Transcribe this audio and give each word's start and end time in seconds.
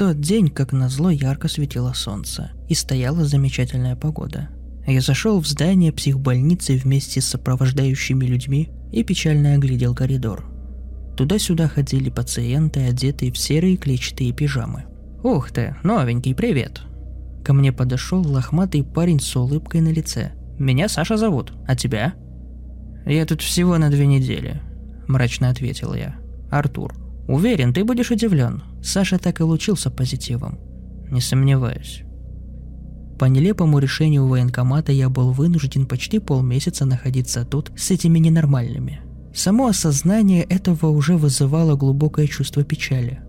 Тот 0.00 0.18
день, 0.18 0.48
как 0.48 0.72
назло, 0.72 1.10
ярко 1.10 1.46
светило 1.46 1.92
солнце, 1.92 2.52
и 2.70 2.74
стояла 2.74 3.26
замечательная 3.26 3.96
погода. 3.96 4.48
Я 4.86 5.02
зашел 5.02 5.38
в 5.38 5.46
здание 5.46 5.92
психбольницы 5.92 6.78
вместе 6.78 7.20
с 7.20 7.26
сопровождающими 7.26 8.24
людьми 8.24 8.70
и 8.92 9.04
печально 9.04 9.52
оглядел 9.52 9.94
коридор. 9.94 10.46
Туда-сюда 11.18 11.68
ходили 11.68 12.08
пациенты, 12.08 12.80
одетые 12.80 13.30
в 13.30 13.36
серые 13.36 13.76
клетчатые 13.76 14.32
пижамы. 14.32 14.86
«Ух 15.22 15.50
ты, 15.50 15.76
новенький, 15.82 16.34
привет!» 16.34 16.80
Ко 17.44 17.52
мне 17.52 17.70
подошел 17.70 18.26
лохматый 18.26 18.82
парень 18.82 19.20
с 19.20 19.36
улыбкой 19.36 19.82
на 19.82 19.90
лице. 19.90 20.32
«Меня 20.58 20.88
Саша 20.88 21.18
зовут, 21.18 21.52
а 21.68 21.76
тебя?» 21.76 22.14
«Я 23.04 23.26
тут 23.26 23.42
всего 23.42 23.76
на 23.76 23.90
две 23.90 24.06
недели»,– 24.06 24.62
мрачно 25.08 25.50
ответил 25.50 25.92
я. 25.92 26.16
«Артур, 26.50 26.94
Уверен, 27.30 27.72
ты 27.72 27.84
будешь 27.84 28.10
удивлен. 28.10 28.64
Саша 28.82 29.16
так 29.16 29.38
и 29.38 29.44
лучился 29.44 29.88
позитивом. 29.88 30.58
Не 31.12 31.20
сомневаюсь. 31.20 32.02
По 33.20 33.26
нелепому 33.26 33.78
решению 33.78 34.26
военкомата 34.26 34.90
я 34.90 35.08
был 35.08 35.30
вынужден 35.30 35.86
почти 35.86 36.18
полмесяца 36.18 36.86
находиться 36.86 37.44
тут 37.44 37.70
с 37.76 37.92
этими 37.92 38.18
ненормальными. 38.18 39.02
Само 39.32 39.68
осознание 39.68 40.42
этого 40.42 40.88
уже 40.88 41.16
вызывало 41.16 41.76
глубокое 41.76 42.26
чувство 42.26 42.64
печали. 42.64 43.20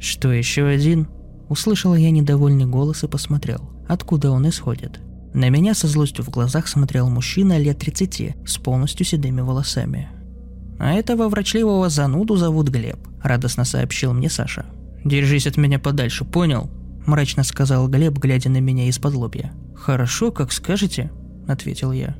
«Что, 0.00 0.32
еще 0.32 0.66
один?» 0.66 1.06
Услышал 1.48 1.94
я 1.94 2.10
недовольный 2.10 2.66
голос 2.66 3.04
и 3.04 3.08
посмотрел, 3.08 3.70
откуда 3.88 4.32
он 4.32 4.48
исходит. 4.48 4.98
На 5.32 5.48
меня 5.48 5.74
со 5.74 5.86
злостью 5.86 6.24
в 6.24 6.30
глазах 6.30 6.66
смотрел 6.66 7.08
мужчина 7.08 7.56
лет 7.56 7.78
30 7.78 8.34
с 8.44 8.58
полностью 8.58 9.06
седыми 9.06 9.42
волосами– 9.42 10.08
«А 10.78 10.92
этого 10.92 11.28
врачливого 11.28 11.88
зануду 11.88 12.36
зовут 12.36 12.68
Глеб»,– 12.68 12.98
радостно 13.22 13.64
сообщил 13.64 14.12
мне 14.12 14.30
Саша. 14.30 14.66
«Держись 15.04 15.46
от 15.46 15.56
меня 15.56 15.78
подальше, 15.78 16.24
понял?»– 16.24 16.70
мрачно 17.06 17.42
сказал 17.42 17.88
Глеб, 17.88 18.16
глядя 18.18 18.48
на 18.48 18.60
меня 18.60 18.88
из-под 18.88 19.14
лобья. 19.14 19.52
«Хорошо, 19.74 20.30
как 20.30 20.52
скажете»,– 20.52 21.10
ответил 21.48 21.90
я. 21.90 22.16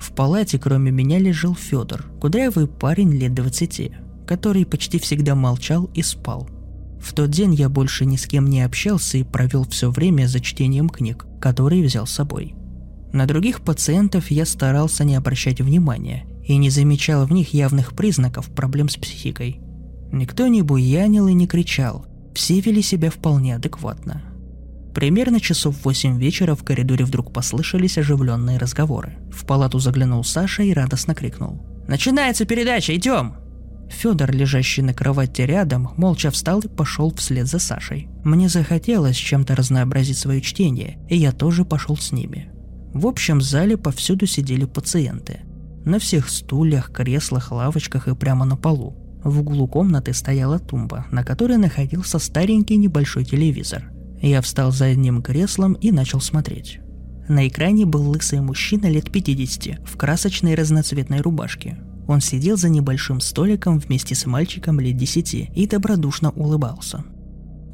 В 0.00 0.12
палате 0.12 0.58
кроме 0.58 0.90
меня 0.90 1.18
лежал 1.18 1.54
Федор, 1.54 2.04
кудрявый 2.20 2.68
парень 2.68 3.12
лет 3.12 3.34
двадцати, 3.34 3.92
который 4.26 4.64
почти 4.64 4.98
всегда 4.98 5.34
молчал 5.34 5.90
и 5.94 6.02
спал. 6.02 6.48
В 7.00 7.14
тот 7.14 7.30
день 7.30 7.54
я 7.54 7.68
больше 7.68 8.04
ни 8.04 8.16
с 8.16 8.26
кем 8.26 8.48
не 8.48 8.62
общался 8.62 9.18
и 9.18 9.24
провел 9.24 9.64
все 9.64 9.90
время 9.90 10.26
за 10.26 10.38
чтением 10.38 10.88
книг, 10.88 11.26
которые 11.40 11.84
взял 11.84 12.06
с 12.06 12.12
собой. 12.12 12.54
На 13.12 13.26
других 13.26 13.62
пациентов 13.62 14.30
я 14.30 14.46
старался 14.46 15.04
не 15.04 15.16
обращать 15.16 15.60
внимания 15.60 16.26
и 16.44 16.56
не 16.56 16.70
замечал 16.70 17.26
в 17.26 17.32
них 17.32 17.54
явных 17.54 17.94
признаков 17.94 18.50
проблем 18.50 18.88
с 18.88 18.96
психикой. 18.96 19.60
Никто 20.10 20.46
не 20.48 20.62
буянил 20.62 21.28
и 21.28 21.32
не 21.32 21.46
кричал, 21.46 22.06
все 22.34 22.60
вели 22.60 22.82
себя 22.82 23.10
вполне 23.10 23.56
адекватно. 23.56 24.22
Примерно 24.94 25.40
часов 25.40 25.76
в 25.76 25.84
восемь 25.84 26.18
вечера 26.18 26.54
в 26.54 26.64
коридоре 26.64 27.04
вдруг 27.04 27.32
послышались 27.32 27.96
оживленные 27.96 28.58
разговоры. 28.58 29.16
В 29.30 29.46
палату 29.46 29.78
заглянул 29.78 30.22
Саша 30.22 30.62
и 30.62 30.72
радостно 30.72 31.14
крикнул. 31.14 31.62
«Начинается 31.88 32.44
передача, 32.44 32.94
идем!» 32.94 33.36
Федор, 33.88 34.30
лежащий 34.30 34.82
на 34.82 34.94
кровати 34.94 35.42
рядом, 35.42 35.90
молча 35.96 36.30
встал 36.30 36.60
и 36.60 36.68
пошел 36.68 37.14
вслед 37.14 37.46
за 37.46 37.58
Сашей. 37.58 38.08
Мне 38.24 38.48
захотелось 38.48 39.16
чем-то 39.16 39.54
разнообразить 39.54 40.18
свое 40.18 40.40
чтение, 40.40 40.98
и 41.08 41.16
я 41.16 41.32
тоже 41.32 41.64
пошел 41.64 41.96
с 41.96 42.12
ними. 42.12 42.50
В 42.92 43.06
общем 43.06 43.40
зале 43.40 43.76
повсюду 43.76 44.26
сидели 44.26 44.64
пациенты– 44.64 45.40
на 45.84 45.98
всех 45.98 46.28
стульях, 46.28 46.90
креслах, 46.92 47.52
лавочках 47.52 48.08
и 48.08 48.14
прямо 48.14 48.44
на 48.44 48.56
полу. 48.56 48.96
В 49.24 49.40
углу 49.40 49.68
комнаты 49.68 50.12
стояла 50.12 50.58
тумба, 50.58 51.06
на 51.10 51.24
которой 51.24 51.56
находился 51.56 52.18
старенький 52.18 52.76
небольшой 52.76 53.24
телевизор. 53.24 53.90
Я 54.20 54.40
встал 54.40 54.72
за 54.72 54.86
одним 54.86 55.22
креслом 55.22 55.74
и 55.74 55.92
начал 55.92 56.20
смотреть. 56.20 56.80
На 57.28 57.46
экране 57.46 57.86
был 57.86 58.10
лысый 58.10 58.40
мужчина 58.40 58.86
лет 58.86 59.10
50 59.10 59.88
в 59.88 59.96
красочной 59.96 60.54
разноцветной 60.54 61.20
рубашке. 61.20 61.78
Он 62.08 62.20
сидел 62.20 62.56
за 62.56 62.68
небольшим 62.68 63.20
столиком 63.20 63.78
вместе 63.78 64.14
с 64.14 64.26
мальчиком 64.26 64.80
лет 64.80 64.96
10 64.96 65.50
и 65.54 65.66
добродушно 65.66 66.30
улыбался. 66.30 67.04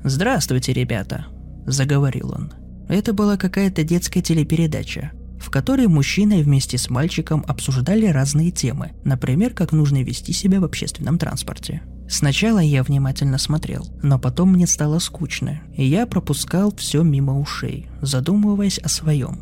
«Здравствуйте, 0.05 0.73
ребята»,– 0.73 1.27
заговорил 1.67 2.33
он. 2.33 2.53
Это 2.89 3.13
была 3.13 3.37
какая-то 3.37 3.85
детская 3.85 4.23
телепередача 4.23 5.13
в 5.41 5.51
которой 5.51 5.87
мужчина 5.87 6.37
вместе 6.37 6.79
с 6.79 6.91
мальчиком 6.91 7.45
обсуждали 7.47 8.07
разные 8.07 8.51
темы, 8.51 8.93
например, 9.05 9.55
как 9.55 9.73
нужно 9.73 10.03
вести 10.03 10.33
себя 10.33 10.61
в 10.61 10.65
общественном 10.65 11.19
транспорте. 11.19 11.83
Сначала 12.09 12.59
я 12.59 12.83
внимательно 12.83 13.37
смотрел, 13.39 13.87
но 14.03 14.19
потом 14.19 14.53
мне 14.53 14.67
стало 14.67 14.99
скучно, 14.99 15.61
и 15.77 15.85
я 15.85 16.07
пропускал 16.07 16.75
все 16.75 17.03
мимо 17.03 17.39
ушей, 17.39 17.89
задумываясь 18.01 18.79
о 18.79 18.89
своем. 18.89 19.41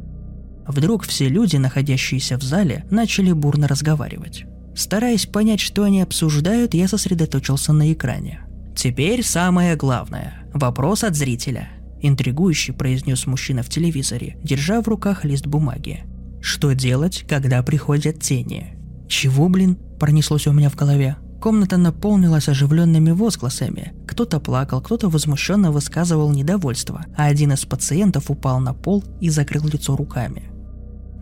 Вдруг 0.67 1.05
все 1.05 1.29
люди, 1.29 1.57
находящиеся 1.57 2.37
в 2.39 2.43
зале, 2.43 2.85
начали 2.91 3.31
бурно 3.31 3.69
разговаривать. 3.69 4.47
Стараясь 4.75 5.27
понять, 5.27 5.61
что 5.61 5.85
они 5.85 6.03
обсуждают, 6.03 6.75
я 6.75 6.89
сосредоточился 6.89 7.73
на 7.73 7.93
экране. 7.93 8.41
Теперь 8.75 9.25
самое 9.25 9.77
главное. 9.77 10.45
Вопрос 10.53 11.05
от 11.05 11.15
зрителя. 11.15 11.71
Интригующе 12.07 12.73
произнес 12.73 13.27
мужчина 13.27 13.65
в 13.65 13.69
телевизоре, 13.69 14.37
держа 14.45 14.81
в 14.81 14.87
руках 14.87 15.25
лист 15.25 15.47
бумаги. 15.47 16.05
Что 16.41 16.73
делать, 16.73 17.25
когда 17.29 17.61
приходят 17.65 18.21
тени? 18.21 18.77
Чего, 19.09 19.49
блин, 19.49 19.77
пронеслось 19.99 20.47
у 20.47 20.53
меня 20.53 20.71
в 20.71 20.77
голове. 20.77 21.17
Комната 21.41 21.77
наполнилась 21.77 22.49
оживленными 22.49 23.11
возгласами. 23.11 23.93
Кто-то 24.07 24.39
плакал, 24.39 24.81
кто-то 24.81 25.09
возмущенно 25.09 25.73
высказывал 25.73 26.31
недовольство, 26.31 27.05
а 27.17 27.25
один 27.25 27.53
из 27.53 27.65
пациентов 27.65 28.31
упал 28.31 28.61
на 28.61 28.73
пол 28.73 29.03
и 29.21 29.29
закрыл 29.29 29.67
лицо 29.67 29.97
руками. 29.97 30.51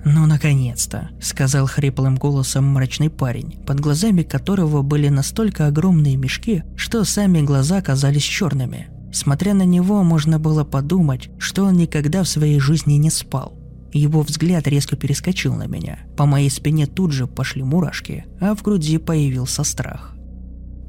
«Ну, 0.04 0.26
наконец-то»,— 0.26 1.08
сказал 1.20 1.66
хриплым 1.66 2.16
голосом 2.16 2.66
мрачный 2.66 3.08
парень, 3.08 3.64
под 3.66 3.80
глазами 3.80 4.22
которого 4.22 4.82
были 4.82 5.08
настолько 5.08 5.66
огромные 5.66 6.16
мешки, 6.16 6.62
что 6.76 7.04
сами 7.04 7.40
глаза 7.40 7.80
казались 7.80 8.22
черными. 8.22 8.88
Смотря 9.14 9.54
на 9.54 9.62
него, 9.62 10.02
можно 10.02 10.40
было 10.40 10.64
подумать, 10.64 11.30
что 11.38 11.62
он 11.64 11.76
никогда 11.76 12.24
в 12.24 12.28
своей 12.28 12.58
жизни 12.58 12.94
не 12.94 13.10
спал. 13.10 13.56
Его 13.92 14.22
взгляд 14.22 14.66
резко 14.66 14.96
перескочил 14.96 15.54
на 15.54 15.68
меня. 15.68 16.00
По 16.16 16.26
моей 16.26 16.50
спине 16.50 16.86
тут 16.88 17.12
же 17.12 17.28
пошли 17.28 17.62
мурашки, 17.62 18.24
а 18.40 18.56
в 18.56 18.62
груди 18.62 18.98
появился 18.98 19.62
страх. 19.62 20.16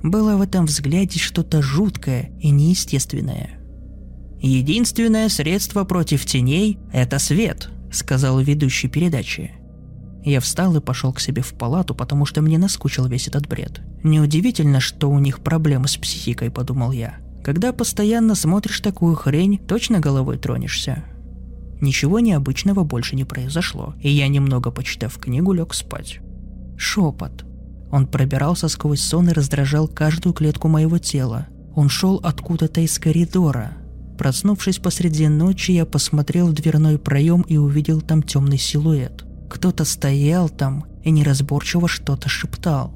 Было 0.01 0.37
в 0.37 0.41
этом 0.41 0.65
взгляде 0.65 1.19
что-то 1.19 1.61
жуткое 1.61 2.31
и 2.41 2.49
неестественное. 2.49 3.59
«Единственное 4.41 5.29
средство 5.29 5.83
против 5.83 6.25
теней– 6.25 6.79
это 6.91 7.19
свет»,– 7.19 7.69
сказал 7.91 8.39
ведущий 8.39 8.87
передачи. 8.87 9.51
Я 10.23 10.39
встал 10.39 10.75
и 10.75 10.81
пошел 10.81 11.13
к 11.13 11.19
себе 11.19 11.43
в 11.43 11.53
палату, 11.53 11.93
потому 11.93 12.25
что 12.25 12.41
мне 12.41 12.57
наскучил 12.57 13.05
весь 13.05 13.27
этот 13.27 13.47
бред. 13.47 13.81
Неудивительно, 14.03 14.79
что 14.79 15.11
у 15.11 15.19
них 15.19 15.41
проблемы 15.41 15.87
с 15.87 15.95
психикой, 15.95 16.49
подумал 16.49 16.91
я. 16.91 17.19
Когда 17.45 17.71
постоянно 17.73 18.33
смотришь 18.33 18.79
такую 18.79 19.13
хрень, 19.13 19.59
точно 19.59 19.99
головой 19.99 20.39
тронешься. 20.39 21.05
Ничего 21.79 22.19
необычного 22.19 22.83
больше 22.83 23.15
не 23.15 23.23
произошло, 23.23 23.93
и 24.01 24.09
я, 24.09 24.27
немного 24.29 24.71
почитав 24.71 25.19
книгу, 25.19 25.53
лег 25.53 25.75
спать. 25.75 26.21
Шепот. 26.75 27.45
Он 27.91 28.07
пробирался 28.07 28.67
сквозь 28.67 29.01
сон 29.01 29.29
и 29.29 29.33
раздражал 29.33 29.87
каждую 29.87 30.33
клетку 30.33 30.69
моего 30.69 30.97
тела. 30.97 31.45
Он 31.75 31.87
шел 31.87 32.19
откуда-то 32.23 32.81
из 32.81 32.97
коридора. 32.97 33.73
Проснувшись 34.17 34.79
посреди 34.79 35.27
ночи, 35.27 35.69
я 35.69 35.85
посмотрел 35.85 36.47
в 36.47 36.53
дверной 36.53 36.97
проем 36.97 37.41
и 37.41 37.57
увидел 37.57 38.01
там 38.01 38.23
темный 38.23 38.57
силуэт. 38.57 39.23
Кто-то 39.51 39.85
стоял 39.85 40.49
там 40.49 40.85
и 41.03 41.11
неразборчиво 41.11 41.87
что-то 41.87 42.27
шептал. 42.27 42.91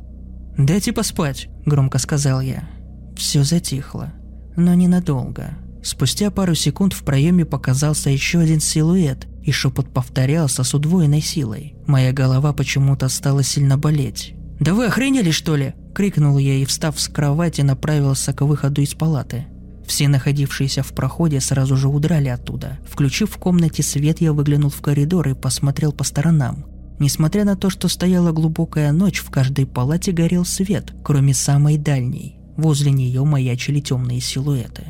«Дайте 0.57 0.91
поспать»,— 0.91 1.49
громко 1.67 1.99
сказал 1.99 2.41
я. 2.41 2.67
Все 3.15 3.43
затихло 3.43 4.11
но 4.59 4.73
ненадолго. 4.73 5.57
Спустя 5.81 6.29
пару 6.29 6.55
секунд 6.55 6.93
в 6.93 7.03
проеме 7.03 7.45
показался 7.45 8.09
еще 8.09 8.39
один 8.39 8.59
силуэт, 8.59 9.27
и 9.43 9.51
шепот 9.51 9.91
повторялся 9.93 10.63
с 10.63 10.73
удвоенной 10.73 11.21
силой. 11.21 11.75
Моя 11.87 12.11
голова 12.11 12.53
почему-то 12.53 13.09
стала 13.09 13.43
сильно 13.43 13.77
болеть. 13.77 14.33
«Да 14.59 14.73
вы 14.73 14.87
охренели, 14.87 15.31
что 15.31 15.55
ли?»– 15.55 15.73
крикнул 15.95 16.37
я 16.37 16.55
и, 16.55 16.65
встав 16.65 16.99
с 16.99 17.07
кровати, 17.07 17.61
направился 17.61 18.33
к 18.33 18.41
выходу 18.41 18.81
из 18.81 18.93
палаты. 18.93 19.47
Все 19.87 20.07
находившиеся 20.07 20.83
в 20.83 20.93
проходе 20.93 21.39
сразу 21.39 21.75
же 21.75 21.87
удрали 21.87 22.27
оттуда. 22.27 22.77
Включив 22.87 23.31
в 23.31 23.37
комнате 23.37 23.81
свет, 23.81 24.21
я 24.21 24.33
выглянул 24.33 24.69
в 24.69 24.81
коридор 24.81 25.29
и 25.29 25.33
посмотрел 25.33 25.93
по 25.93 26.03
сторонам. 26.03 26.65
Несмотря 26.99 27.45
на 27.45 27.55
то, 27.55 27.69
что 27.69 27.87
стояла 27.87 28.33
глубокая 28.33 28.91
ночь, 28.91 29.19
в 29.19 29.31
каждой 29.31 29.65
палате 29.65 30.11
горел 30.11 30.45
свет, 30.45 30.93
кроме 31.03 31.33
самой 31.33 31.77
дальней. 31.77 32.38
Возле 32.59 32.91
нее 32.91 33.23
маячили 33.23 33.79
темные 33.79 34.19
силуэты. 34.19 34.83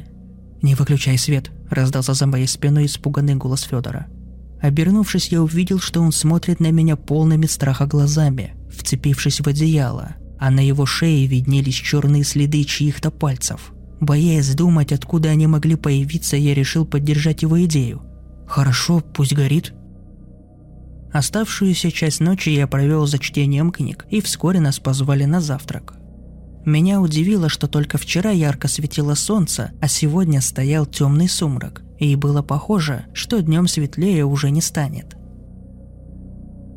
«Не 0.63 0.73
выключай 0.73 1.19
свет»,– 1.19 1.51
раздался 1.69 2.15
за 2.15 2.25
моей 2.25 2.47
спиной 2.47 2.87
испуганный 2.87 3.35
голос 3.35 3.61
Федора. 3.61 4.07
Обернувшись, 4.59 5.27
я 5.27 5.43
увидел, 5.43 5.79
что 5.79 6.01
он 6.01 6.11
смотрит 6.11 6.59
на 6.59 6.71
меня 6.71 6.95
полными 6.95 7.45
страха 7.45 7.85
глазами, 7.85 8.55
вцепившись 8.75 9.41
в 9.41 9.47
одеяло, 9.47 10.15
а 10.39 10.49
на 10.49 10.65
его 10.65 10.87
шее 10.87 11.27
виднелись 11.27 11.75
черные 11.75 12.23
следы 12.23 12.63
чьих-то 12.63 13.11
пальцев. 13.11 13.71
Боясь 13.99 14.55
думать, 14.55 14.91
откуда 14.91 15.29
они 15.29 15.45
могли 15.45 15.75
появиться, 15.75 16.37
я 16.37 16.55
решил 16.55 16.87
поддержать 16.87 17.43
его 17.43 17.63
идею. 17.65 18.01
«Хорошо, 18.47 19.01
пусть 19.01 19.35
горит». 19.35 19.75
Оставшуюся 21.13 21.91
часть 21.91 22.19
ночи 22.19 22.49
я 22.49 22.65
провел 22.65 23.05
за 23.05 23.19
чтением 23.19 23.69
книг, 23.69 24.07
и 24.09 24.21
вскоре 24.21 24.59
нас 24.59 24.79
позвали 24.79 25.25
на 25.25 25.39
завтрак. 25.39 25.99
Меня 26.65 26.99
удивило, 26.99 27.49
что 27.49 27.67
только 27.67 27.97
вчера 27.97 28.31
ярко 28.31 28.67
светило 28.67 29.15
солнце, 29.15 29.71
а 29.81 29.87
сегодня 29.87 30.41
стоял 30.41 30.85
темный 30.85 31.29
сумрак, 31.29 31.83
и 31.97 32.15
было 32.15 32.41
похоже, 32.41 33.05
что 33.13 33.41
днем 33.41 33.67
светлее 33.67 34.25
уже 34.25 34.51
не 34.51 34.61
станет. 34.61 35.15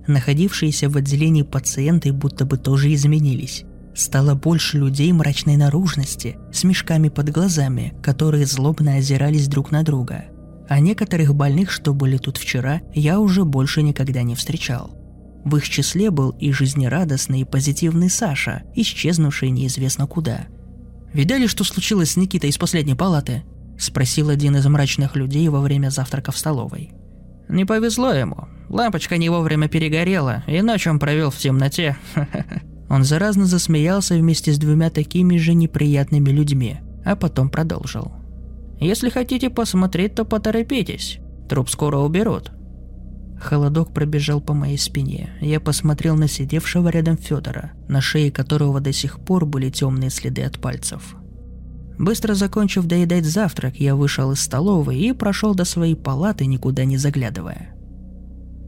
Находившиеся 0.07 0.89
в 0.89 0.97
отделении 0.97 1.43
пациенты 1.43 2.13
будто 2.13 2.45
бы 2.45 2.59
тоже 2.59 2.93
изменились. 2.95 3.65
Стало 3.95 4.35
больше 4.35 4.79
людей 4.79 5.13
мрачной 5.13 5.57
наружности, 5.57 6.37
с 6.53 6.65
мешками 6.65 7.09
под 7.09 7.31
глазами, 7.31 7.95
которые 8.03 8.47
злобно 8.47 8.97
озирались 8.97 9.49
друг 9.49 9.71
на 9.71 9.83
друга. 9.83 10.25
А 10.69 10.81
некоторых 10.81 11.35
больных, 11.35 11.71
что 11.71 11.93
были 11.93 12.17
тут 12.17 12.39
вчера, 12.39 12.81
я 12.95 13.21
уже 13.21 13.45
больше 13.45 13.83
никогда 13.83 14.23
не 14.23 14.35
встречал. 14.35 15.02
В 15.45 15.57
их 15.57 15.69
числе 15.69 16.11
был 16.11 16.31
и 16.31 16.53
жизнерадостный, 16.53 17.41
и 17.41 17.45
позитивный 17.45 18.11
Саша, 18.11 18.63
исчезнувший 18.75 19.51
неизвестно 19.51 20.07
куда. 20.07 20.47
«Видали, 21.13 21.47
что 21.47 21.65
случилось 21.65 22.13
с 22.13 22.17
Никитой 22.17 22.51
из 22.51 22.59
последней 22.59 22.95
палаты?»– 22.95 23.43
спросил 23.79 24.29
один 24.29 24.57
из 24.57 24.67
мрачных 24.67 25.17
людей 25.17 25.49
во 25.49 25.61
время 25.61 25.91
завтрака 25.91 26.33
в 26.33 26.39
столовой. 26.39 26.93
«Не 27.49 27.65
повезло 27.65 28.13
ему. 28.13 28.49
Лампочка 28.69 29.19
не 29.19 29.29
вовремя 29.29 29.69
перегорела, 29.69 30.45
и 30.47 30.63
ночь 30.63 30.87
он 30.87 30.99
провел 30.99 31.31
в 31.31 31.37
темноте. 31.37 31.97
Он 32.89 33.05
заразно 33.05 33.47
засмеялся 33.47 34.15
вместе 34.15 34.53
с 34.53 34.59
двумя 34.59 34.91
такими 34.91 35.39
же 35.39 35.55
неприятными 35.55 36.29
людьми, 36.29 36.77
а 37.07 37.17
потом 37.17 37.49
продолжил. 37.49 38.13
«Если 38.81 39.09
хотите 39.09 39.49
посмотреть, 39.49 40.15
то 40.15 40.27
поторопитесь. 40.27 41.19
Труп 41.49 41.71
скоро 41.71 41.97
уберут». 41.97 42.53
Холодок 43.43 43.93
пробежал 43.93 44.41
по 44.41 44.55
моей 44.55 44.79
спине. 44.79 45.31
Я 45.41 45.59
посмотрел 45.59 46.17
на 46.17 46.29
сидевшего 46.29 46.89
рядом 46.89 47.17
Федора, 47.17 47.73
на 47.89 48.01
шее 48.01 48.31
которого 48.31 48.81
до 48.81 48.93
сих 48.93 49.19
пор 49.19 49.47
были 49.47 49.69
темные 49.69 50.11
следы 50.11 50.43
от 50.43 50.61
пальцев. 50.61 51.17
Быстро 51.99 52.35
закончив 52.35 52.85
доедать 52.85 53.27
завтрак, 53.27 53.81
я 53.81 53.97
вышел 53.97 54.33
из 54.33 54.41
столовой 54.41 54.99
и 54.99 55.13
прошел 55.13 55.55
до 55.55 55.65
своей 55.65 55.97
палаты, 55.97 56.47
никуда 56.47 56.85
не 56.85 56.97
заглядывая. 56.97 57.75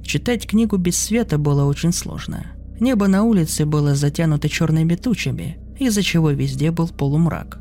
Читать 0.03 0.47
книгу 0.47 0.76
без 0.76 0.99
света 0.99 1.38
было 1.38 1.65
очень 1.65 1.93
сложно. 1.93 2.47
Небо 2.81 3.06
на 3.06 3.23
улице 3.23 3.65
было 3.65 3.94
затянуто 3.94 4.49
черными 4.49 4.97
тучами, 4.97 5.56
из-за 5.79 6.03
чего 6.03 6.31
везде 6.31 6.73
был 6.73 6.88
полумрак. 6.88 7.61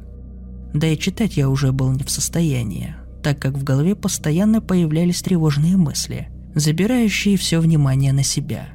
Да 0.73 0.87
и 0.87 0.97
читать 0.97 1.37
я 1.37 1.49
уже 1.49 1.71
был 1.71 1.91
не 1.91 2.03
в 2.03 2.09
состоянии, 2.09 2.95
так 3.21 3.39
как 3.39 3.53
в 3.53 3.63
голове 3.63 3.95
постоянно 3.95 4.61
появлялись 4.61 5.21
тревожные 5.21 5.77
мысли, 5.77 6.27
забирающие 6.55 7.37
все 7.37 7.59
внимание 7.59 8.13
на 8.13 8.23
себя. 8.23 8.69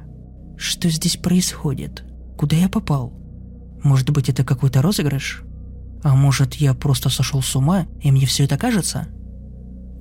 Что 0.57 0.89
здесь 0.89 1.17
происходит? 1.17 2.03
Куда 2.37 2.55
я 2.55 2.69
попал? 2.69 3.13
Может 3.83 4.09
быть, 4.09 4.29
это 4.29 4.43
какой-то 4.43 4.81
розыгрыш? 4.81 5.43
А 6.03 6.15
может, 6.15 6.55
я 6.55 6.73
просто 6.73 7.09
сошел 7.09 7.41
с 7.41 7.55
ума, 7.55 7.87
и 8.01 8.11
мне 8.11 8.25
все 8.25 8.45
это 8.45 8.57
кажется? 8.57 9.07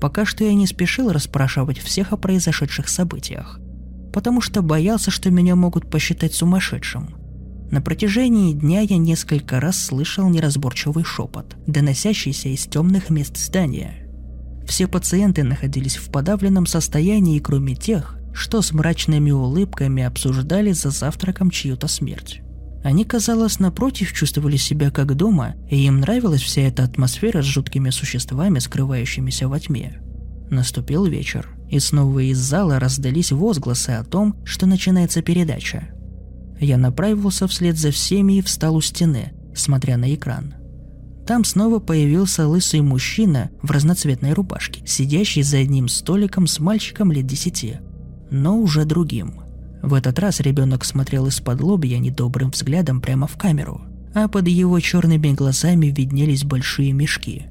Пока 0.00 0.24
что 0.24 0.44
я 0.44 0.54
не 0.54 0.66
спешил 0.66 1.10
расспрашивать 1.10 1.78
всех 1.78 2.12
о 2.12 2.16
произошедших 2.16 2.88
событиях, 2.88 3.60
потому 4.12 4.40
что 4.40 4.62
боялся, 4.62 5.10
что 5.10 5.30
меня 5.30 5.56
могут 5.56 5.90
посчитать 5.90 6.34
сумасшедшим. 6.34 7.16
На 7.70 7.82
протяжении 7.82 8.54
дня 8.54 8.80
я 8.80 8.96
несколько 8.96 9.60
раз 9.60 9.84
слышал 9.84 10.28
неразборчивый 10.28 11.04
шепот, 11.04 11.56
доносящийся 11.66 12.48
из 12.48 12.64
темных 12.66 13.10
мест 13.10 13.36
здания. 13.36 14.07
Все 14.68 14.86
пациенты 14.86 15.44
находились 15.44 15.96
в 15.96 16.10
подавленном 16.10 16.66
состоянии, 16.66 17.38
кроме 17.38 17.74
тех, 17.74 18.16
что 18.34 18.60
с 18.60 18.72
мрачными 18.72 19.30
улыбками 19.30 20.02
обсуждали 20.02 20.72
за 20.72 20.90
завтраком 20.90 21.50
чью-то 21.50 21.88
смерть. 21.88 22.42
Они, 22.84 23.04
казалось, 23.04 23.58
напротив 23.58 24.12
чувствовали 24.12 24.56
себя 24.56 24.90
как 24.90 25.16
дома, 25.16 25.54
и 25.68 25.86
им 25.86 26.00
нравилась 26.00 26.42
вся 26.42 26.62
эта 26.62 26.84
атмосфера 26.84 27.42
с 27.42 27.46
жуткими 27.46 27.90
существами, 27.90 28.58
скрывающимися 28.58 29.48
во 29.48 29.58
тьме. 29.58 30.00
Наступил 30.50 31.06
вечер, 31.06 31.48
и 31.70 31.80
снова 31.80 32.20
из 32.20 32.38
зала 32.38 32.78
раздались 32.78 33.32
возгласы 33.32 33.90
о 33.90 34.04
том, 34.04 34.36
что 34.44 34.66
начинается 34.66 35.22
передача. 35.22 35.88
Я 36.60 36.76
направился 36.76 37.48
вслед 37.48 37.78
за 37.78 37.90
всеми 37.90 38.34
и 38.34 38.42
встал 38.42 38.76
у 38.76 38.80
стены, 38.82 39.32
смотря 39.54 39.96
на 39.96 40.14
экран. 40.14 40.54
Там 41.28 41.44
снова 41.44 41.78
появился 41.78 42.48
лысый 42.48 42.80
мужчина 42.80 43.50
в 43.62 43.70
разноцветной 43.70 44.32
рубашке, 44.32 44.80
сидящий 44.86 45.42
за 45.42 45.58
одним 45.58 45.86
столиком 45.88 46.46
с 46.46 46.58
мальчиком 46.58 47.12
лет 47.12 47.26
десяти, 47.26 47.76
но 48.30 48.58
уже 48.58 48.84
другим– 48.86 49.42
в 49.82 49.94
этот 49.94 50.18
раз 50.18 50.40
ребенок 50.40 50.86
смотрел 50.86 51.26
из-под 51.26 51.60
лобья 51.60 51.98
недобрым 51.98 52.50
взглядом 52.50 53.02
прямо 53.02 53.26
в 53.26 53.36
камеру, 53.36 53.82
а 54.14 54.26
под 54.26 54.48
его 54.48 54.80
черными 54.80 55.32
глазами 55.32 55.86
виднелись 55.86 56.44
большие 56.44 56.92
мешки. 56.92 57.44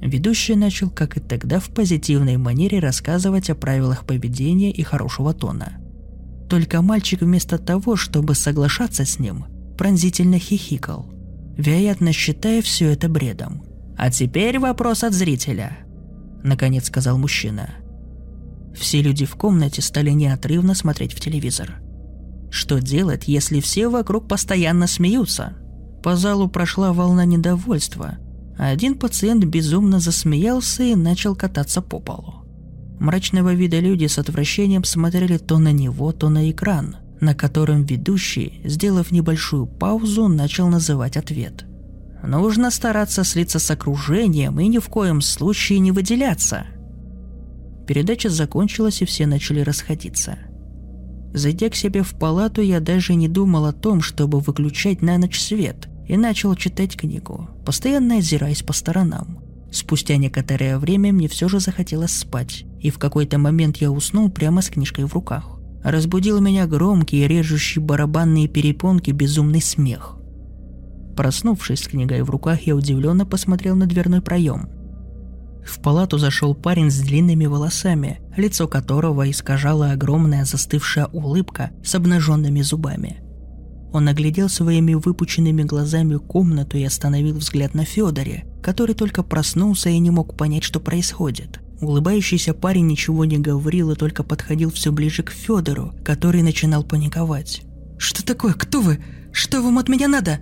Ведущий 0.00 0.54
начал, 0.54 0.88
как 0.88 1.16
и 1.16 1.20
тогда, 1.20 1.58
в 1.58 1.70
позитивной 1.70 2.36
манере 2.36 2.78
рассказывать 2.78 3.50
о 3.50 3.54
правилах 3.54 4.06
поведения 4.06 4.70
и 4.70 4.84
хорошего 4.84 5.34
тона. 5.34 5.78
Только 6.48 6.82
мальчик 6.82 7.20
вместо 7.20 7.58
того, 7.58 7.96
чтобы 7.96 8.36
соглашаться 8.36 9.04
с 9.04 9.18
ним, 9.18 9.46
пронзительно 9.76 10.38
хихикал, 10.38 11.15
вероятно, 11.56 12.12
считая 12.12 12.62
все 12.62 12.92
это 12.92 13.08
бредом. 13.08 13.64
«А 13.96 14.10
теперь 14.10 14.58
вопрос 14.58 15.04
от 15.04 15.14
зрителя»,— 15.14 15.78
наконец 16.42 16.86
сказал 16.86 17.18
мужчина– 17.18 17.70
все 18.76 19.00
люди 19.00 19.24
в 19.24 19.36
комнате 19.36 19.80
стали 19.82 20.10
неотрывно 20.10 20.74
смотреть 20.74 21.14
в 21.14 21.20
телевизор. 21.20 21.80
Что 22.50 22.78
делать, 22.78 23.26
если 23.26 23.60
все 23.60 23.88
вокруг 23.88 24.28
постоянно 24.28 24.86
смеются? 24.86 25.54
По 26.02 26.14
залу 26.14 26.48
прошла 26.48 26.92
волна 26.92 27.24
недовольства. 27.24 28.18
Один 28.58 28.96
пациент 28.96 29.44
безумно 29.44 29.98
засмеялся 29.98 30.82
и 30.82 30.94
начал 30.94 31.34
кататься 31.34 31.82
по 31.82 31.98
полу. 31.98 32.44
Мрачного 33.00 33.52
вида 33.54 33.80
люди 33.80 34.06
с 34.06 34.18
отвращением 34.18 34.84
смотрели 34.84 35.38
то 35.38 35.58
на 35.58 35.72
него, 35.72 36.12
то 36.12 36.28
на 36.28 36.50
экран, 36.50 36.96
на 37.20 37.34
котором 37.34 37.84
ведущий, 37.84 38.60
сделав 38.64 39.10
небольшую 39.10 39.66
паузу, 39.66 40.28
начал 40.28 40.68
называть 40.68 41.16
ответ. 41.16 41.64
Нужно 42.22 42.70
стараться 42.70 43.24
слиться 43.24 43.58
с 43.58 43.70
окружением 43.70 44.58
и 44.60 44.68
ни 44.68 44.78
в 44.78 44.88
коем 44.88 45.20
случае 45.20 45.78
не 45.78 45.92
выделяться– 45.92 46.66
Передача 47.86 48.28
закончилась, 48.28 49.00
и 49.00 49.04
все 49.04 49.26
начали 49.26 49.60
расходиться. 49.60 50.38
Зайдя 51.32 51.70
к 51.70 51.76
себе 51.76 52.02
в 52.02 52.14
палату, 52.18 52.60
я 52.60 52.80
даже 52.80 53.14
не 53.14 53.28
думал 53.28 53.66
о 53.66 53.72
том, 53.72 54.02
чтобы 54.02 54.40
выключать 54.40 55.02
на 55.02 55.18
ночь 55.18 55.38
свет, 55.38 55.88
и 56.08 56.16
начал 56.16 56.54
читать 56.54 56.96
книгу, 56.96 57.48
постоянно 57.64 58.18
озираясь 58.18 58.62
по 58.62 58.72
сторонам. 58.72 59.40
Спустя 59.70 60.16
некоторое 60.16 60.78
время 60.78 61.12
мне 61.12 61.28
все 61.28 61.48
же 61.48 61.60
захотелось 61.60 62.12
спать, 62.12 62.64
и 62.80 62.90
в 62.90 62.98
какой-то 62.98 63.38
момент 63.38 63.76
я 63.78 63.90
уснул 63.90 64.30
прямо 64.30 64.62
с 64.62 64.70
книжкой 64.70 65.04
в 65.04 65.14
руках. 65.14 65.55
Разбудил 65.86 66.40
меня 66.40 66.66
громкий, 66.66 67.28
режущий 67.28 67.80
барабанные 67.80 68.48
перепонки 68.48 69.12
безумный 69.12 69.62
смех. 69.62 70.16
Проснувшись 71.16 71.84
с 71.84 71.86
книгой 71.86 72.22
в 72.22 72.30
руках, 72.30 72.62
я 72.62 72.74
удивленно 72.74 73.24
посмотрел 73.24 73.76
на 73.76 73.86
дверной 73.86 74.20
проем. 74.20 74.68
В 75.64 75.78
палату 75.80 76.18
зашел 76.18 76.56
парень 76.56 76.90
с 76.90 76.98
длинными 76.98 77.46
волосами, 77.46 78.18
лицо 78.36 78.66
которого 78.66 79.30
искажала 79.30 79.92
огромная 79.92 80.44
застывшая 80.44 81.06
улыбка 81.06 81.70
с 81.84 81.94
обнаженными 81.94 82.62
зубами. 82.62 83.20
Он 83.92 84.08
оглядел 84.08 84.48
своими 84.48 84.94
выпученными 84.94 85.62
глазами 85.62 86.16
комнату 86.16 86.76
и 86.78 86.82
остановил 86.82 87.36
взгляд 87.36 87.74
на 87.74 87.84
Федоре, 87.84 88.44
который 88.60 88.96
только 88.96 89.22
проснулся 89.22 89.88
и 89.88 90.00
не 90.00 90.10
мог 90.10 90.36
понять, 90.36 90.64
что 90.64 90.80
происходит. 90.80 91.60
Улыбающийся 91.80 92.54
парень 92.54 92.86
ничего 92.86 93.24
не 93.24 93.38
говорил 93.38 93.90
и 93.90 93.96
только 93.96 94.22
подходил 94.22 94.70
все 94.70 94.92
ближе 94.92 95.22
к 95.22 95.30
Федору, 95.30 95.92
который 96.04 96.42
начинал 96.42 96.84
паниковать. 96.84 97.62
«Что 97.98 98.24
такое? 98.24 98.54
Кто 98.54 98.80
вы? 98.80 99.02
Что 99.32 99.60
вам 99.62 99.78
от 99.78 99.88
меня 99.88 100.08
надо?» 100.08 100.40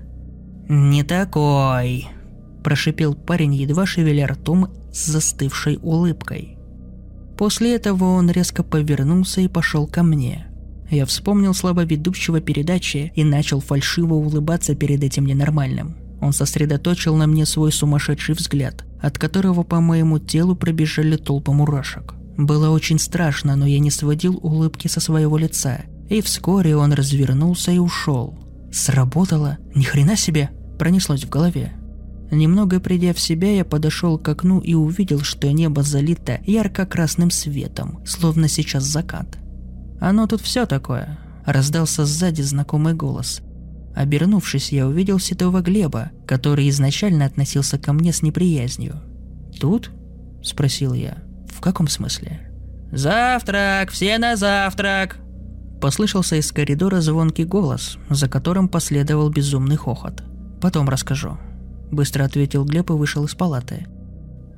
«Не 0.69 1.03
такой»,– 1.03 2.07
прошипел 2.65 3.15
парень, 3.15 3.55
едва 3.55 3.87
шевеля 3.87 4.29
ртом 4.29 4.73
с 4.93 5.07
застывшей 5.07 5.79
улыбкой. 5.83 6.57
После 7.37 7.75
этого 7.75 8.05
он 8.05 8.31
резко 8.31 8.63
повернулся 8.63 9.41
и 9.41 9.49
пошел 9.49 9.87
ко 9.87 10.03
мне. 10.03 10.47
Я 10.91 11.07
вспомнил 11.07 11.55
слова 11.55 11.85
ведущего 11.85 12.41
передачи 12.41 13.13
и 13.17 13.25
начал 13.25 13.61
фальшиво 13.61 14.15
улыбаться 14.15 14.77
перед 14.77 15.03
этим 15.03 15.27
ненормальным. 15.27 15.97
Он 16.21 16.33
сосредоточил 16.33 17.17
на 17.17 17.27
мне 17.27 17.45
свой 17.45 17.73
сумасшедший 17.73 18.35
взгляд, 18.35 18.85
от 19.05 19.19
которого 19.19 19.65
по 19.65 19.81
моему 19.81 20.19
телу 20.19 20.57
пробежали 20.57 21.17
толпы 21.17 21.53
мурашек. 21.53 22.15
Было 22.39 22.71
очень 22.71 22.99
страшно, 22.99 23.55
но 23.55 23.67
я 23.67 23.79
не 23.79 23.91
сводил 23.91 24.41
улыбки 24.43 24.89
со 24.89 24.99
своего 24.99 25.37
лица, 25.37 25.83
и 26.09 26.23
вскоре 26.23 26.75
он 26.75 26.95
развернулся 26.95 27.71
и 27.71 27.79
ушел. 27.79 28.39
Сработало? 28.73 29.59
Ни 29.75 29.83
хрена 29.83 30.17
себе! 30.17 30.51
Пронеслось 30.79 31.25
в 31.25 31.29
голове. 31.29 31.75
Немного 32.31 32.81
придя 32.81 33.13
в 33.13 33.21
себя, 33.21 33.55
я 33.55 33.65
подошел 33.67 34.19
к 34.19 34.27
окну 34.27 34.61
и 34.61 34.73
увидел, 34.73 35.21
что 35.21 35.53
небо 35.53 35.83
залито 35.83 36.41
ярко-красным 36.47 37.31
светом, 37.31 38.03
словно 38.07 38.49
сейчас 38.49 38.85
закат. 38.85 39.39
«Оно 40.01 40.27
тут 40.27 40.41
все 40.41 40.65
такое»,– 40.65 41.19
раздался 41.45 42.07
сзади 42.07 42.41
знакомый 42.41 42.95
голос. 42.95 43.43
Обернувшись, 43.95 44.73
я 44.73 44.87
увидел 44.89 45.19
седого 45.21 45.61
Глеба, 45.61 46.11
который 46.27 46.69
изначально 46.69 47.27
относился 47.27 47.79
ко 47.79 47.93
мне 47.93 48.13
с 48.13 48.23
неприязнью. 48.23 49.01
«Тут?»– 49.61 49.91
спросил 50.43 50.95
я. 50.95 51.19
«В 51.49 51.61
каком 51.61 51.87
смысле?» 51.89 52.51
«Завтрак! 52.91 53.91
Все 53.91 54.19
на 54.19 54.37
завтрак!» 54.37 55.19
Послышался 55.81 56.37
из 56.37 56.51
коридора 56.51 57.01
звонкий 57.01 57.45
голос, 57.45 57.99
за 58.11 58.29
которым 58.29 58.69
последовал 58.69 59.31
безумный 59.31 59.77
хохот. 59.77 60.25
«Потом 60.61 60.89
расскажу»,– 60.89 61.39
быстро 61.91 62.25
ответил 62.25 62.65
Глеб 62.65 62.91
и 62.91 62.95
вышел 62.95 63.25
из 63.25 63.35
палаты. 63.35 63.87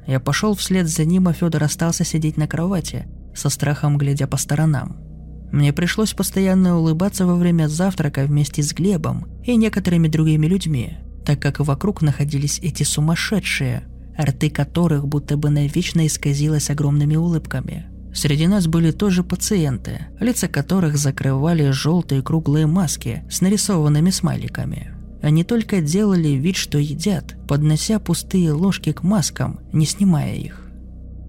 Я 0.06 0.20
пошел 0.20 0.54
вслед 0.54 0.88
за 0.88 1.04
ним, 1.04 1.28
а 1.28 1.32
Федор 1.32 1.64
остался 1.64 2.04
сидеть 2.04 2.36
на 2.36 2.46
кровати, 2.46 3.06
со 3.34 3.50
страхом 3.50 3.98
глядя 3.98 4.26
по 4.26 4.36
сторонам. 4.36 5.05
Мне 5.52 5.72
пришлось 5.72 6.12
постоянно 6.12 6.78
улыбаться 6.78 7.26
во 7.26 7.36
время 7.36 7.68
завтрака 7.68 8.24
вместе 8.24 8.62
с 8.62 8.72
Глебом 8.72 9.26
и 9.44 9.56
некоторыми 9.56 10.08
другими 10.08 10.46
людьми, 10.46 10.98
так 11.24 11.40
как 11.40 11.60
вокруг 11.60 12.02
находились 12.02 12.58
эти 12.60 12.82
сумасшедшие, 12.82 13.84
рты 14.18 14.50
которых 14.50 15.06
будто 15.06 15.36
бы 15.36 15.50
навечно 15.50 16.06
исказилось 16.06 16.70
огромными 16.70 17.16
улыбками. 17.16 17.86
Среди 18.14 18.46
нас 18.46 18.66
были 18.66 18.92
тоже 18.92 19.22
пациенты, 19.22 20.06
лица 20.20 20.48
которых 20.48 20.96
закрывали 20.96 21.70
желтые 21.70 22.22
круглые 22.22 22.66
маски 22.66 23.24
с 23.30 23.42
нарисованными 23.42 24.10
смайликами. 24.10 24.92
Они 25.22 25.44
только 25.44 25.80
делали 25.80 26.28
вид, 26.28 26.56
что 26.56 26.78
едят, 26.78 27.36
поднося 27.46 27.98
пустые 27.98 28.52
ложки 28.52 28.92
к 28.92 29.02
маскам, 29.02 29.60
не 29.72 29.84
снимая 29.84 30.34
их. 30.34 30.62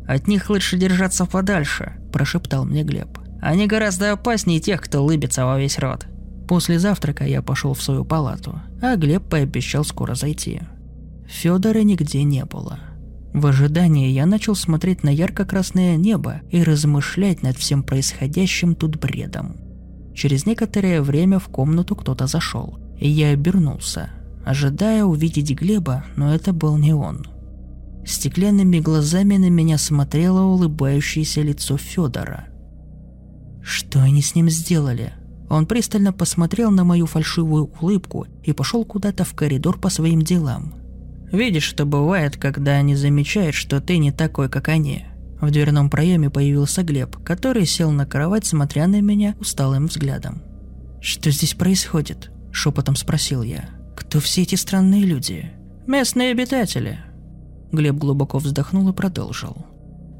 «От 0.08 0.28
них 0.28 0.50
лучше 0.50 0.78
держаться 0.78 1.26
подальше»,– 1.26 1.94
прошептал 2.14 2.64
мне 2.64 2.84
Глеб. 2.84 3.20
Они 3.42 3.68
гораздо 3.68 4.14
опаснее 4.14 4.60
тех, 4.60 4.82
кто 4.82 5.04
лыбится 5.04 5.46
во 5.46 5.60
весь 5.60 5.80
рот. 5.80 6.08
После 6.48 6.80
завтрака 6.80 7.26
я 7.26 7.42
пошел 7.42 7.74
в 7.74 7.82
свою 7.82 8.06
палату, 8.06 8.62
а 8.82 8.96
Глеб 8.96 9.24
пообещал 9.24 9.84
скоро 9.84 10.16
зайти. 10.16 10.62
Федора 11.28 11.80
нигде 11.80 12.24
не 12.24 12.46
было. 12.46 12.80
В 13.34 13.46
ожидании 13.46 14.10
я 14.10 14.26
начал 14.26 14.56
смотреть 14.56 15.04
на 15.04 15.10
ярко-красное 15.10 15.98
небо 15.98 16.42
и 16.50 16.64
размышлять 16.64 17.44
над 17.44 17.58
всем 17.58 17.84
происходящим 17.84 18.76
тут 18.76 18.98
бредом. 18.98 19.58
Через 20.16 20.46
некоторое 20.46 21.02
время 21.02 21.38
в 21.38 21.50
комнату 21.50 21.96
кто-то 21.96 22.26
зашел, 22.26 22.80
и 22.98 23.08
я 23.08 23.30
обернулся, 23.30 24.10
ожидая 24.46 25.04
увидеть 25.04 25.52
Глеба, 25.52 26.06
но 26.16 26.34
это 26.34 26.54
был 26.54 26.78
не 26.78 26.94
он. 26.94 27.28
Стеклянными 28.06 28.80
глазами 28.80 29.36
на 29.36 29.50
меня 29.50 29.78
смотрело 29.78 30.44
улыбающееся 30.44 31.42
лицо 31.42 31.78
Федора– 31.78 32.48
что 33.68 34.02
они 34.02 34.22
с 34.22 34.34
ним 34.34 34.50
сделали? 34.50 35.12
Он 35.50 35.66
пристально 35.66 36.14
посмотрел 36.14 36.72
на 36.72 36.86
мою 36.86 37.06
фальшивую 37.06 37.70
улыбку 37.82 38.26
и 38.44 38.54
пошел 38.54 38.86
куда-то 38.86 39.26
в 39.26 39.34
коридор 39.34 39.78
по 39.78 39.90
своим 39.90 40.22
делам. 40.22 40.74
«Видишь, 41.34 41.64
что 41.66 41.86
бывает, 41.86 42.38
когда 42.38 42.76
они 42.76 42.96
замечают, 42.96 43.56
что 43.56 43.82
ты 43.82 43.98
не 43.98 44.14
такой, 44.14 44.48
как 44.48 44.70
они?» 44.70 45.06
В 45.42 45.52
дверном 45.52 45.90
проеме 45.90 46.30
появился 46.30 46.82
Глеб, 46.82 47.18
который 47.18 47.66
сел 47.66 47.92
на 47.92 48.06
кровать, 48.06 48.46
смотря 48.46 48.88
на 48.88 49.02
меня 49.02 49.36
усталым 49.38 49.88
взглядом. 49.88 50.42
«Что 51.02 51.30
здесь 51.30 51.54
происходит?»– 51.54 52.32
шепотом 52.52 52.96
спросил 52.96 53.44
я. 53.44 53.70
«Кто 53.98 54.22
все 54.22 54.44
эти 54.44 54.56
странные 54.56 55.04
люди?» 55.04 55.52
«Местные 55.86 56.32
обитатели». 56.32 57.00
Глеб 57.74 57.96
глубоко 57.96 58.38
вздохнул 58.40 58.88
и 58.88 58.94
продолжил. 58.94 59.58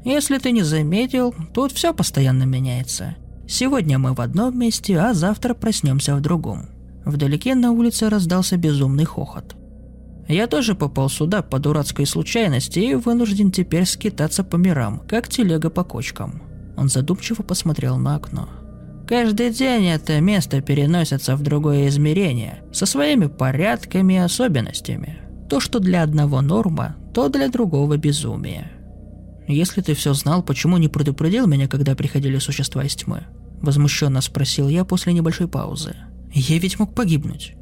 «Если 0.04 0.36
ты 0.36 0.52
не 0.52 0.62
заметил, 0.64 1.34
тут 1.54 1.72
все 1.72 1.94
постоянно 1.94 2.44
меняется. 2.44 3.16
Сегодня 3.48 3.98
мы 3.98 4.12
в 4.12 4.20
одном 4.20 4.58
месте, 4.58 4.98
а 4.98 5.14
завтра 5.14 5.54
проснемся 5.54 6.14
в 6.14 6.20
другом. 6.20 6.66
Вдалеке 7.06 7.54
на 7.54 7.72
улице 7.72 8.10
раздался 8.10 8.58
безумный 8.58 9.06
хохот. 9.06 9.56
Я 10.28 10.46
тоже 10.46 10.74
попал 10.74 11.08
сюда 11.08 11.40
по 11.40 11.58
дурацкой 11.58 12.04
случайности 12.04 12.78
и 12.78 12.94
вынужден 12.94 13.50
теперь 13.50 13.86
скитаться 13.86 14.44
по 14.44 14.56
мирам, 14.56 15.00
как 15.08 15.28
телега 15.28 15.70
по 15.70 15.82
кочкам. 15.82 16.42
Он 16.76 16.90
задумчиво 16.90 17.42
посмотрел 17.42 17.96
на 17.96 18.16
окно. 18.16 18.50
Каждый 19.08 19.48
день 19.48 19.86
это 19.86 20.20
место 20.20 20.60
переносится 20.60 21.34
в 21.34 21.42
другое 21.42 21.88
измерение, 21.88 22.62
со 22.74 22.84
своими 22.84 23.26
порядками 23.28 24.12
и 24.12 24.18
особенностями. 24.18 25.20
То, 25.48 25.60
что 25.60 25.78
для 25.78 26.02
одного 26.02 26.42
норма, 26.42 26.96
то 27.14 27.30
для 27.30 27.48
другого 27.48 27.96
безумие. 27.96 28.70
Если 29.48 29.80
ты 29.80 29.94
все 29.94 30.12
знал, 30.12 30.42
почему 30.42 30.76
не 30.76 30.88
предупредил 30.88 31.46
меня, 31.46 31.68
когда 31.68 31.94
приходили 31.94 32.36
существа 32.38 32.84
из 32.84 32.94
тьмы? 32.94 33.24
Возмущенно 33.62 34.20
спросил 34.20 34.68
я 34.68 34.84
после 34.84 35.14
небольшой 35.14 35.48
паузы. 35.48 35.96
Я 36.34 36.58
ведь 36.58 36.78
мог 36.78 36.94
погибнуть. 36.94 37.54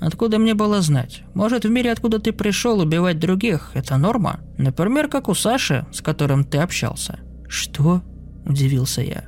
Откуда 0.00 0.38
мне 0.38 0.54
было 0.54 0.82
знать? 0.82 1.22
Может, 1.34 1.64
в 1.64 1.70
мире, 1.70 1.92
откуда 1.92 2.18
ты 2.18 2.32
пришел, 2.32 2.80
убивать 2.80 3.20
других– 3.20 3.70
это 3.74 3.96
норма? 3.96 4.40
Например, 4.58 5.08
как 5.08 5.28
у 5.28 5.34
Саши, 5.34 5.86
с 5.92 6.00
которым 6.00 6.42
ты 6.42 6.58
общался. 6.58 7.20
Что? 7.48 8.02
Удивился 8.44 9.00
я. 9.00 9.24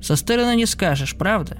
Со 0.00 0.16
стороны 0.16 0.56
не 0.56 0.64
скажешь, 0.64 1.14
правда? 1.14 1.58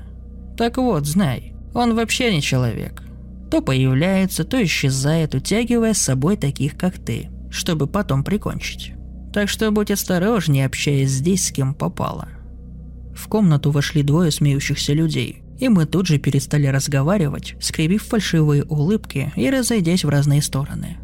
Так 0.57 0.79
вот, 0.79 1.07
знай, 1.07 1.55
он 1.75 1.95
вообще 1.95 2.35
не 2.35 2.41
человек. 2.41 3.03
То 3.51 3.61
появляется, 3.61 4.45
то 4.45 4.63
исчезает, 4.65 5.35
утягивая 5.35 5.93
с 5.93 5.99
собой 5.99 6.39
таких, 6.39 6.79
как 6.79 6.95
ты, 6.99 7.29
чтобы 7.51 7.87
потом 7.87 8.25
прикончить. 8.25 8.95
Так 9.33 9.49
что 9.49 9.71
будь 9.71 9.91
осторожнее, 9.91 10.67
общаясь 10.67 11.11
здесь 11.11 11.47
с 11.47 11.53
кем 11.53 11.75
попало. 11.75 12.29
В 13.15 13.29
комнату 13.29 13.71
вошли 13.71 14.03
двое 14.03 14.31
смеющихся 14.31 14.93
людей, 14.93 15.43
и 15.59 15.69
мы 15.69 15.87
тут 15.87 16.07
же 16.07 16.19
перестали 16.19 16.67
разговаривать, 16.67 17.55
скривив 17.61 18.03
фальшивые 18.03 18.65
улыбки 18.65 19.33
и 19.37 19.49
разойдясь 19.49 20.05
в 20.05 20.09
разные 20.09 20.43
стороны. 20.43 20.99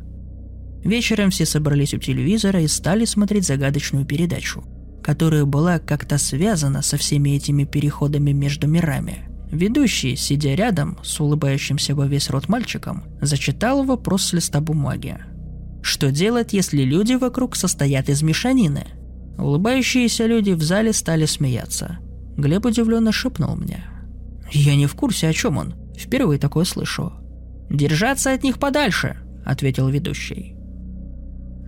Вечером 0.84 1.30
все 1.30 1.46
собрались 1.46 1.94
у 1.94 1.98
телевизора 1.98 2.60
и 2.62 2.68
стали 2.68 3.04
смотреть 3.04 3.46
загадочную 3.46 4.04
передачу, 4.04 4.64
которая 5.02 5.44
была 5.44 5.78
как-то 5.78 6.18
связана 6.18 6.82
со 6.82 6.96
всеми 6.96 7.30
этими 7.30 7.64
переходами 7.64 8.32
между 8.32 8.66
мирами. 8.68 9.28
Ведущий, 9.50 10.14
сидя 10.16 10.54
рядом 10.54 10.98
с 11.02 11.18
улыбающимся 11.20 11.94
во 11.94 12.06
весь 12.06 12.28
рот 12.28 12.48
мальчиком, 12.48 13.04
зачитал 13.20 13.82
вопрос 13.82 14.24
с 14.24 14.32
листа 14.34 14.60
бумаги. 14.60 15.18
Что 15.88 16.12
делать, 16.12 16.52
если 16.52 16.82
люди 16.82 17.14
вокруг 17.14 17.56
состоят 17.56 18.08
из 18.08 18.22
мешанины– 18.22 18.86
Улыбающиеся 19.38 20.26
люди 20.26 20.50
в 20.50 20.62
зале 20.62 20.92
стали 20.92 21.24
смеяться. 21.24 21.98
Глеб 22.36 22.66
удивленно 22.66 23.12
шепнул 23.12 23.56
мне. 23.56 23.84
«Я 24.50 24.74
не 24.74 24.86
в 24.86 24.94
курсе, 24.94 25.28
о 25.28 25.32
чем 25.32 25.58
он. 25.58 25.74
Впервые 25.96 26.40
такое 26.40 26.64
слышу». 26.64 27.12
«Держаться 27.70 28.32
от 28.32 28.42
них 28.42 28.58
подальше»,— 28.58 29.18
ответил 29.44 29.88
ведущий. 29.88 30.56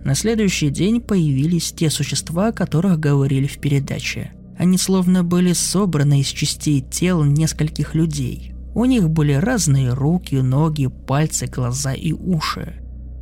На 0.03 0.15
следующий 0.15 0.69
день 0.69 0.99
появились 0.99 1.71
те 1.71 1.89
существа, 1.89 2.47
о 2.47 2.53
которых 2.53 2.99
говорили 2.99 3.47
в 3.47 3.59
передаче. 3.59 4.31
Они 4.57 4.77
словно 4.77 5.23
были 5.23 5.53
собраны 5.53 6.21
из 6.21 6.27
частей 6.27 6.81
тел 6.81 7.23
нескольких 7.23 7.95
людей. 7.95 8.53
У 8.73 8.85
них 8.85 9.09
были 9.09 9.33
разные 9.33 9.93
руки, 9.93 10.35
ноги, 10.35 10.87
пальцы, 10.87 11.45
глаза 11.45 11.93
и 11.93 12.11
уши. 12.11 12.81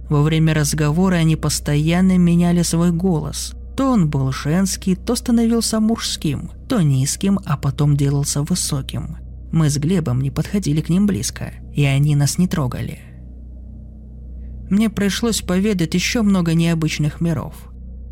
Во 0.09 0.23
время 0.23 0.53
разговора 0.53 1.15
они 1.15 1.35
постоянно 1.35 2.17
меняли 2.17 2.63
свой 2.63 2.91
голос. 2.91 3.55
То 3.77 3.91
он 3.91 4.09
был 4.09 4.31
женский, 4.31 4.95
то 4.95 5.15
становился 5.15 5.79
мужским, 5.79 6.51
то 6.67 6.81
низким, 6.81 7.39
а 7.45 7.55
потом 7.55 7.95
делался 7.95 8.41
высоким. 8.41 9.17
Мы 9.51 9.69
с 9.69 9.77
Глебом 9.77 10.21
не 10.21 10.31
подходили 10.31 10.81
к 10.81 10.89
ним 10.89 11.07
близко, 11.07 11.53
и 11.73 11.85
они 11.85 12.15
нас 12.15 12.37
не 12.37 12.47
трогали. 12.47 12.99
Мне 14.69 14.89
пришлось 14.89 15.41
поведать 15.41 15.93
еще 15.93 16.21
много 16.21 16.53
необычных 16.53 17.21
миров. 17.21 17.55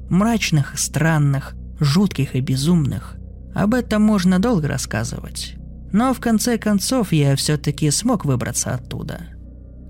Мрачных, 0.10 0.80
странных, 0.80 1.54
жутких 1.80 2.36
и 2.36 2.39
безумных. 2.39 3.18
Об 3.54 3.74
этом 3.74 4.01
можно 4.01 4.39
долго 4.39 4.68
рассказывать. 4.68 5.56
Но 5.92 6.13
в 6.13 6.20
конце 6.20 6.58
концов 6.58 7.12
я 7.12 7.36
все-таки 7.36 7.92
смог 7.92 8.25
выбраться 8.25 8.74
оттуда. 8.74 9.37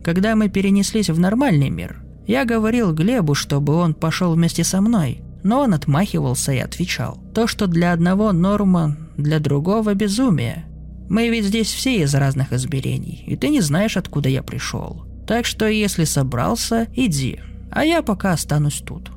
Когда 0.08 0.38
мы 0.38 0.48
перенеслись 0.48 1.10
в 1.10 1.20
нормальный 1.20 1.70
мир, 1.70 2.02
я 2.28 2.46
говорил 2.46 2.94
Глебу, 2.94 3.34
чтобы 3.34 3.74
он 3.74 3.94
пошел 3.94 4.34
вместе 4.34 4.64
со 4.64 4.80
мной, 4.80 5.20
но 5.44 5.60
он 5.60 5.74
отмахивался 5.74 6.54
и 6.54 6.60
отвечал. 6.60 7.22
То, 7.36 7.46
что 7.46 7.68
для 7.68 7.92
одного 7.92 8.32
норма, 8.32 8.96
для 9.18 9.40
другого 9.42 9.96
безумие. 9.96 10.64
Мы 11.10 11.28
ведь 11.28 11.44
здесь 11.44 11.68
все 11.68 12.04
из 12.04 12.16
разных 12.16 12.54
измерений, 12.54 13.22
и 13.28 13.36
ты 13.36 13.50
не 13.50 13.60
знаешь, 13.60 13.98
откуда 13.98 14.30
я 14.30 14.44
пришел. 14.44 15.04
Так 15.28 15.46
что 15.46 15.68
если 15.68 16.06
собрался, 16.06 16.88
иди, 16.94 17.42
а 17.70 17.84
я 17.84 18.02
пока 18.02 18.32
останусь 18.32 18.82
тут. 18.86 19.12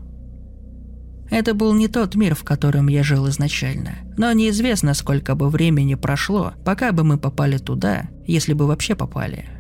Это 1.30 1.54
был 1.54 1.73
не 1.73 1.87
тот 1.87 2.16
мир, 2.16 2.35
в 2.35 2.42
котором 2.42 2.88
я 2.88 3.04
жил 3.04 3.28
изначально, 3.28 3.92
но 4.16 4.32
неизвестно, 4.32 4.94
сколько 4.94 5.37
бы 5.37 5.50
времени 5.50 5.94
прошло, 5.94 6.54
пока 6.64 6.90
бы 6.90 7.04
мы 7.04 7.16
попали 7.16 7.59
туда, 7.59 8.09
если 8.26 8.54
бы 8.54 8.66
вообще 8.66 8.97
попали. 8.97 9.60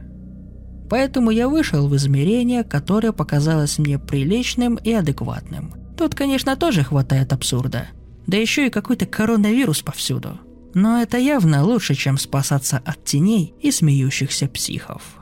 Поэтому 0.90 1.30
я 1.30 1.48
вышел 1.48 1.86
в 1.86 1.94
измерение, 1.94 2.64
которое 2.64 3.12
показалось 3.12 3.78
мне 3.78 3.96
приличным 3.98 4.74
и 4.74 4.92
адекватным. 4.92 5.72
Тут, 5.96 6.16
конечно, 6.16 6.56
тоже 6.56 6.82
хватает 6.82 7.32
абсурда. 7.32 7.86
Да 8.26 8.36
еще 8.36 8.66
и 8.66 8.70
какой-то 8.70 9.06
коронавирус 9.06 9.82
повсюду. 9.82 10.40
Но 10.74 11.00
это 11.00 11.16
явно 11.16 11.64
лучше, 11.64 11.94
чем 11.94 12.18
спасаться 12.18 12.82
от 12.84 13.04
теней 13.04 13.54
и 13.60 13.70
смеющихся 13.70 14.48
психов. 14.48 15.19